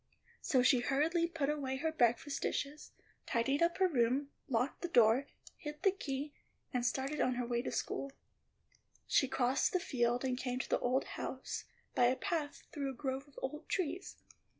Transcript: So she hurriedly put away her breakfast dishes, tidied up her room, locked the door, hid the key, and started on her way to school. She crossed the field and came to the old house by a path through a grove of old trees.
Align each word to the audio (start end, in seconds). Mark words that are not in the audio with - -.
So 0.41 0.63
she 0.63 0.79
hurriedly 0.79 1.27
put 1.27 1.47
away 1.47 1.75
her 1.77 1.91
breakfast 1.91 2.41
dishes, 2.41 2.91
tidied 3.27 3.61
up 3.61 3.77
her 3.77 3.87
room, 3.87 4.31
locked 4.49 4.81
the 4.81 4.87
door, 4.87 5.27
hid 5.57 5.83
the 5.83 5.91
key, 5.91 6.33
and 6.73 6.83
started 6.83 7.21
on 7.21 7.35
her 7.35 7.45
way 7.45 7.61
to 7.61 7.71
school. 7.71 8.11
She 9.05 9.27
crossed 9.27 9.73
the 9.73 9.79
field 9.79 10.25
and 10.25 10.39
came 10.39 10.57
to 10.57 10.67
the 10.71 10.79
old 10.79 11.03
house 11.03 11.65
by 11.93 12.05
a 12.05 12.15
path 12.15 12.63
through 12.71 12.89
a 12.89 12.95
grove 12.97 13.27
of 13.27 13.37
old 13.43 13.69
trees. 13.69 14.15